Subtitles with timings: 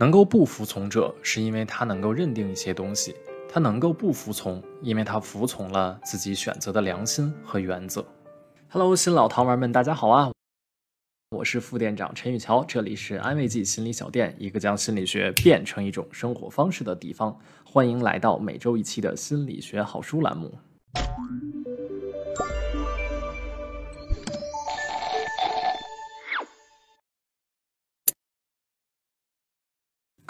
[0.00, 3.12] 能够不服从者，是因为他能够认定一些东西；
[3.46, 8.02] 他能够不服从，因为他服从了自己选择的良心和原则。
[8.70, 10.32] Hello，新老糖丸们，大家好啊！
[11.36, 17.38] 我是副店长陈宇桥，这里是安慰剂心理小店，一个将心理学变成一种生活方式的地方。
[17.62, 20.50] 欢迎来到每周一期的心理学好书栏目。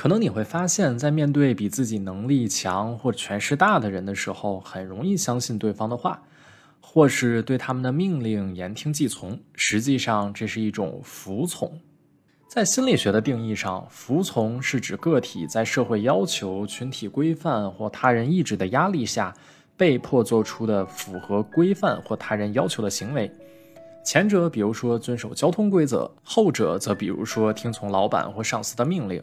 [0.00, 6.22] 可能你会发现，在面对比自己能力强或权势大的人的时候，很容易相信对方的话，
[6.80, 9.38] 或是对他们的命令言听计从。
[9.54, 11.78] 实际上，这是一种服从。
[12.48, 19.34] 在心理学的定义上，服从是指个体在社会要求、群体规范或他人意志的压力下，
[19.76, 23.30] 被迫做出的符合规范或他人要求的行为。
[24.02, 29.22] 前者，比如说遵守交通规则；后者，则比如说听从老板或上司的命令。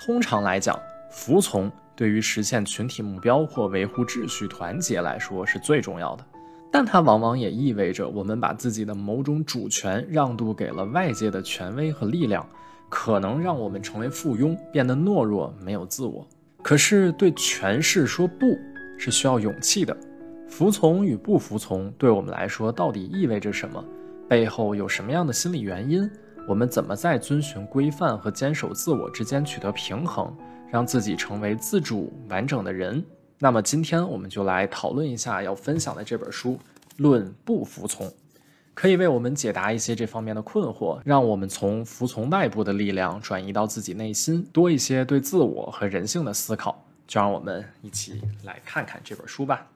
[0.00, 0.78] 通常来讲，
[1.10, 6.24] 服从对于实现群体目标或维护秩序、团结来说是最重要的，
[6.70, 12.44] 但它往往也意味着我们把自己的某种主权让渡给了外界的权威和力量，
[12.88, 16.26] 可能让我们成为附庸，变得懦弱，没有自我。
[16.62, 18.58] 可是对权势说不
[18.98, 19.96] 是需要勇气的，
[20.48, 23.84] 服从与不服从对我们来说到底意味着什么？
[24.28, 26.10] 背后有什么样的心理原因？
[26.46, 30.36] 我们怎么在遵循规范和坚守自我之间取得平衡，
[30.68, 33.02] 让自己成为自主完整的人？
[33.38, 36.54] 那么今天我们就来讨论一下要分享的这本书
[36.96, 38.06] 《论不服从》，
[38.74, 46.84] 可以为我们解答一些这方面的困惑，让我们从服从外部的力量转移到自己内心，多一些对自我和人性的思考。
[47.06, 49.66] 就让我们一起来看看这本书吧。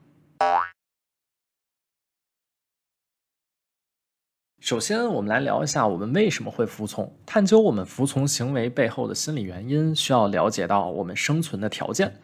[4.58, 7.14] 首先，我们来聊一下我们为什么会服从。
[7.24, 12.14] 探究我们服从行为背后的心理原因，需要了解到我们生存的条件。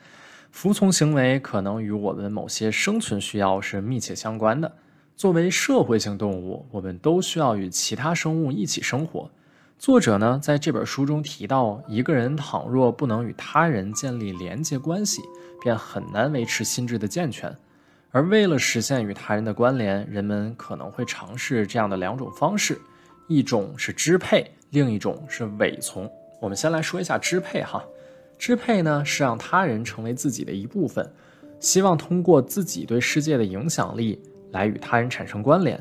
[0.51, 4.73] 服从行为可能与我们某些生存需要是密切相关的。
[5.15, 9.31] 作为社会性动物，我们都需要与其他生物一起生活。
[9.79, 15.21] 作者呢，在这本书中提到，一个人倘若不能与他人建立连接关系，
[15.63, 17.57] 便很难维持心智的健全。
[18.15, 22.79] 而为了实现与他人的关联，人们可能会尝试这样的两种方式：
[23.27, 26.09] 一种是支配，另一种是伪从。
[26.39, 27.83] 我们先来说一下支配哈。
[28.39, 31.11] 支配呢是让他人成为自己的一部分，
[31.59, 35.79] 希望通过自己对世界的影响力来与他人产生关联；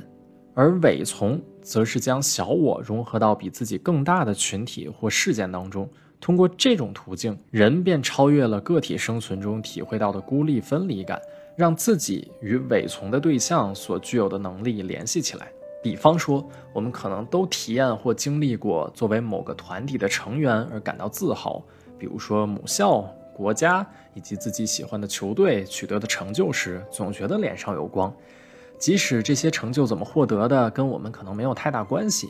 [0.54, 5.90] 而伪从则是将小我融合到比自己更大的群体或事件当中，
[6.22, 11.20] 通过这种途径，人便超越了个体生存中体会到的孤立分离感。
[11.62, 15.48] 让自己与伪从的对象所具有的能力联系起来。
[15.84, 21.64] 比方说，我们可能都体验或经历过作为某个团体的成员而感到自豪，
[22.00, 23.02] 比如说母校、
[23.32, 23.86] 国家
[24.16, 28.12] 以及自己喜欢的球队取得的成就时，总觉得脸上有光。
[28.80, 32.28] 即使这些成就怎么获得的，跟我们可能没有太大关系，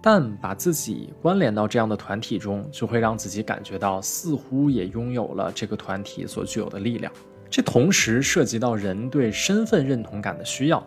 [0.00, 7.12] 但把自己关联到这样的团体中，就会让自己感觉到似乎也拥有了这个团体所具有的力量。
[7.48, 10.84] 这同时涉及到人对身份认同感的需要。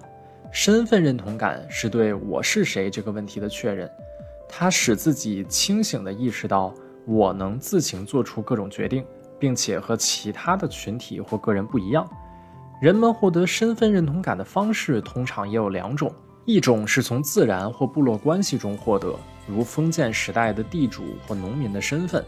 [0.52, 3.90] 身份认同感是对我是谁这个问题的确认，
[4.48, 6.74] 它使自己清醒地意识到
[7.06, 9.06] 我能自行做出各种决定，
[9.38, 12.08] 并且和其他的群体或个人不一样。
[12.82, 16.12] 人们获得身份认同感的方式通常也有两种：
[16.46, 19.16] 一种是从自然或部落关系中获得，
[19.48, 22.26] 如封建时代的地主或农民的身份。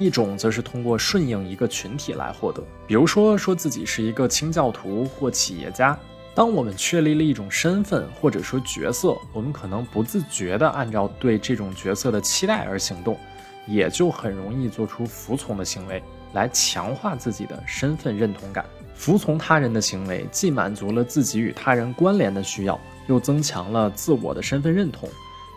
[0.00, 5.96] 一种则是通过顺应一个群体来获得，比如说说自己是一个清教徒或企业家。
[6.34, 13.18] 当我们确立了一种身份或者说角色，我们可能不自觉地按照对这种角色的期待而行动，
[13.66, 18.64] 也就很容易做出服从的行为来强化自己的身份认同感。
[18.94, 25.06] 服从他人的行为既满足了自己与他人关联的需要，又增强了自我的身份认同，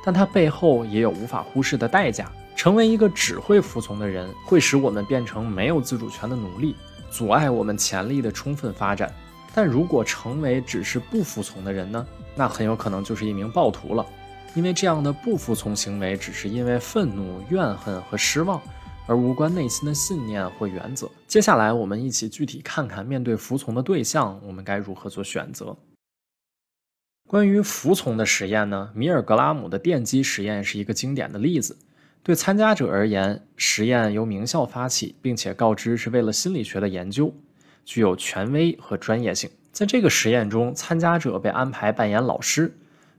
[0.03, 2.29] 但它背后也有无法忽视的代价。
[2.55, 6.75] 成为一个只会服从的人，会使我们变成没有自主权的奴隶，
[7.09, 9.13] 阻碍我们潜力的充分发展。
[9.53, 12.05] 但如果成为只是不服从的人呢？
[12.35, 14.05] 那很有可能就是一名暴徒了，
[14.55, 18.59] 因为这样的不服从行为只是因为愤怒、怨恨和失望，
[19.05, 21.07] 而无关内心的信念或原则。
[21.27, 25.77] 接下来，我们一起具体看看，面对服从的对象，我们该如何做选择。
[27.27, 28.89] 关于服从的实验呢？
[28.95, 31.77] 米尔格拉姆的电击实验是一个经典的例子。
[32.23, 37.33] 对参加者而言，实验由名校发起，并且告知是为了心理学的研究，
[37.83, 39.49] 具有权威和专业性。
[39.73, 42.73] 在这个实验中，参加者被安排扮演老师，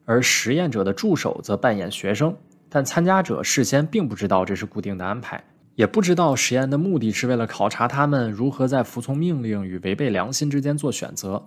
[0.06, 2.34] 而实验者的助手则扮演学生。
[2.70, 5.44] 但参加者事先并不知道这是固定的安排。
[5.74, 11.44] 也不知道实验的目的是为了考察他们如何在服从命令与违背良心之间做选择。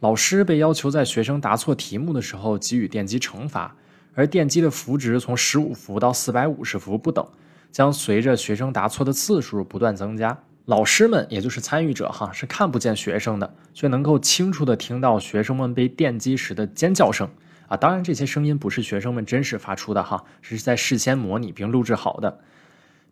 [0.00, 3.76] 老师被要求在学生答错题目的时候给予电击惩罚，
[4.18, 7.24] 而电机的幅值从十五伏到四百五十伏不等，
[7.70, 10.36] 将随着学生答错的次数不断增加。
[10.64, 17.28] 老师们，也就是参与者，哈，是看不见学生的，却能够清楚地听到学生们被电击时的尖叫声
[17.68, 17.76] 啊！
[17.76, 22.40] 当然，这些声音不是学生们真实发出的，哈，是在事先模拟并录制好的。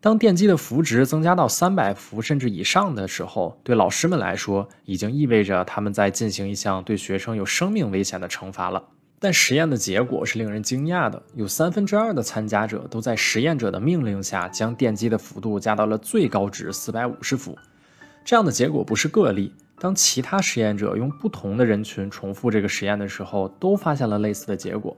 [0.01, 8.83] 当电机的幅值增加到三百伏甚至以上的时候，对老师们来说，已经意味着他们在进行一项对学生有生命危险的惩罚了。
[9.19, 17.57] 但实验的结果是令人惊讶的，有三分之二的参加者都在实验者的命令下将电机的幅度加到了最高值四百五十伏。
[18.25, 24.97] 这样的结果不是个例，当其他实验者用不同的人群重复这个实验的时候，都发现了类似的结果。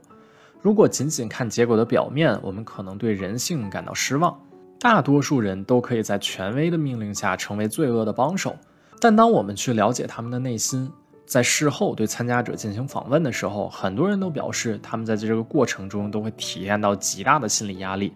[0.61, 4.37] 如果仅仅看结果的表面，我们可能对人性感到失望。
[4.79, 8.55] 大多数人都可以在权威的命令下成为罪恶的帮手，
[8.99, 10.91] 但当我们去了解他们的内心，
[11.29, 18.11] 在事后对参加者进行访问的时候，很多人都表示，他们在这个过程中都会体验到极大的心理压力，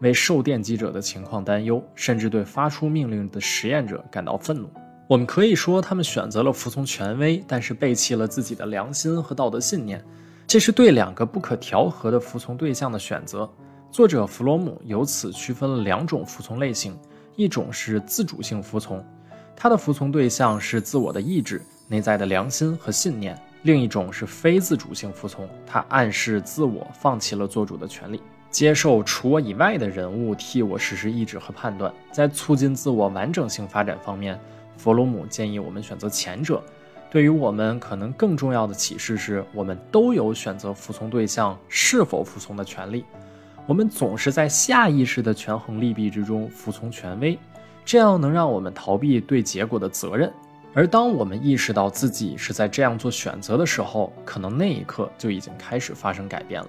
[0.00, 4.70] 为受电击者的情况担忧，甚至对发出命令的实验者感到愤怒。
[5.06, 10.02] 我们可以说，他们选择了服从权威，但是背弃了自己的良心和道德信念，
[10.46, 13.46] 这是对两个不可调和的服从对象的选择。
[13.90, 16.98] 作者弗洛姆由此区分了两种服从类型，
[17.36, 19.04] 一种是自主性服从，
[19.54, 31.92] 他的服从对象是自我的意志、内在的良心和信念；另一种是非自主性服从，它暗示自我放弃了做主的权利，接受除我以外的人物替我实施意志和判断。
[32.10, 34.38] 在促进自我完整性发展方面，
[34.76, 36.62] 弗洛姆建议我们选择前者。
[37.08, 43.04] 对于我们可能更重要的启示是，我们都有选择服从对象是否服从的权利。
[43.64, 47.38] 我们总是在下意识的权衡利弊之中服从权威，
[47.84, 50.32] 这样能让我们逃避对结果的责任。
[50.76, 56.68] 而当我们意识到自己是在这样做选择的时候，可能那一刻就已经开始发生改变了。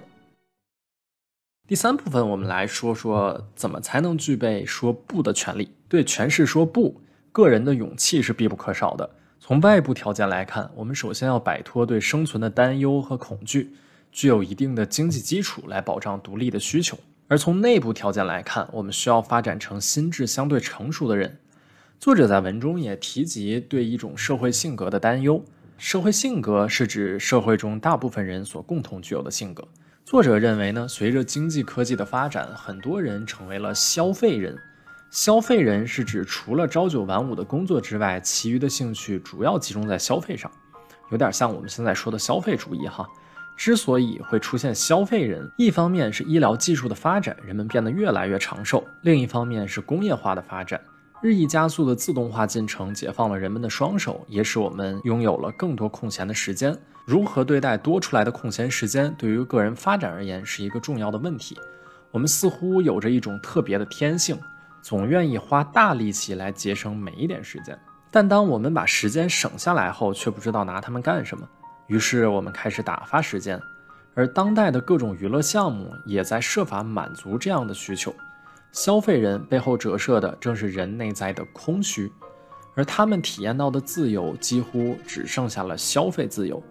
[1.66, 5.70] 第三部分，我们来说说怎么才能具备说不的权利。
[5.90, 6.98] 对权势说不，
[7.32, 9.10] 个人的勇气是必不可少的。
[9.38, 13.74] 从外部条件来看，我们首先要摆脱对生存的担忧和恐惧。
[14.10, 16.96] 具有一定的经济基础来保障独立的需求，
[17.26, 21.38] 而从内部条件来看，我们需要发展成心智相对成熟的人。
[22.00, 25.44] 作者在文中也提及对一种社会性格的担忧。
[25.76, 29.66] 社会性格是指社会中大部分人所共同具有的性格。
[30.04, 34.56] 作者认为呢，随着经济科技的发展，很多人成为了消费人。
[35.10, 40.48] 消费人是指除了朝九晚五的工作之外，其余的兴趣主要集中在消费上，
[41.10, 43.04] 有点像我们现在说的消费主义哈。
[43.56, 50.80] 之所以会出现消费人，一方面是医疗技术的发展，人们变得越来越长寿；另一方面是工业化的发展，
[51.20, 56.76] 日益加速的自动化进程解放了人们的双手，也使我们拥有了更多空闲的时间。
[57.04, 61.58] 如何对待多出来的空闲时间，对于个人发展而言是一个重要的问题。
[62.12, 64.38] 我们似乎有着一种特别的天性，
[64.80, 67.76] 总愿意花大力气来节省每一点时间，
[68.12, 71.44] 但当我们把时间省下来后，却不知道拿它们干什么。
[71.88, 73.60] 于是我们开始打发时间，
[74.14, 78.14] 而当代的各种娱乐项目也在设法满足这样的需求。
[78.72, 82.10] 消费人背后折射的正是人内在的空虚，
[82.74, 86.62] 而他们体验到的自由几乎只剩下了消费自由。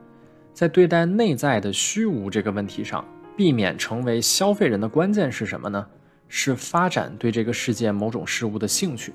[0.53, 3.05] 在对待内在的虚无这个问题上，
[3.35, 5.85] 避免成为消费人的关键是什么呢？
[6.27, 9.13] 是发展对这个世界某种事物的兴趣。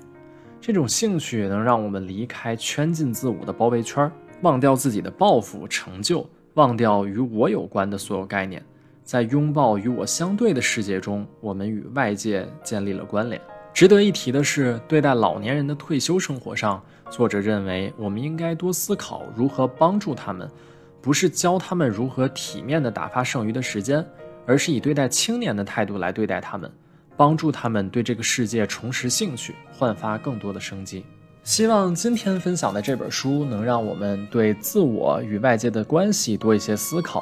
[0.61, 4.11] 这种兴趣能让我们离开圈进自我的包围圈。
[4.41, 8.61] 忘掉自己的抱负、成就，忘掉与我有关的所有概念，
[9.03, 13.39] 在拥抱与我相对的世界中，我们与外界建立了关联。
[13.73, 20.49] 值得一提的是，对待老年人的退休生活上，作者认为我们应该多思考如何帮助他们，
[21.01, 24.05] 不是教他们如何体面地打发剩余的时间，
[24.45, 26.71] 而是以对待青年的态度来对待他们，
[27.17, 31.03] 帮助他们对这个世界重拾兴趣，焕发更多的生机。
[31.43, 37.21] 希望今天分享的这本书能让我们对自我与外界的关系多一些思考，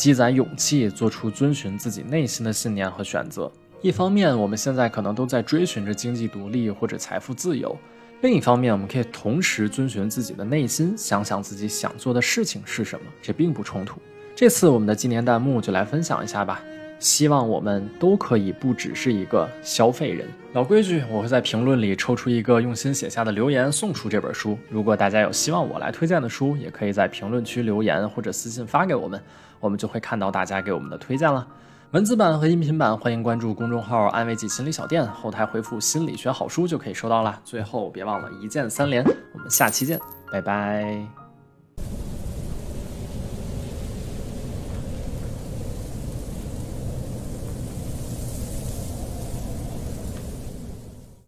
[0.00, 3.52] 积攒勇气，做出遵循自己内心的信念和选择。
[3.82, 7.76] 一方面，我们现在可能都在追寻着经济独立或者财富自由；
[8.22, 14.00] 另一方面，我们可以同时遵循自己的内心，想想自己想做的事情是什么，这并不冲突。
[14.34, 16.62] 这次我们的纪念弹幕就来分享一下吧。
[17.00, 20.28] 希望我们都可以不只是一个消费人。
[20.52, 24.56] 老规矩，我会在评论里抽出一个用心写下的留言，送出这本书。
[24.68, 29.20] 如果大家有希望我来推荐的书，也可以在评论区留言或者私信发给我们，
[29.58, 31.46] 我们就会看到大家给我们的推荐了。
[31.92, 37.40] 文字版和音频版欢迎关注公众号“安慰剂心理小店”，后台回复“心理学好书”就可以收到了。
[37.44, 39.98] 最后别忘了一键三连，我们下期见，
[40.30, 41.19] 拜拜。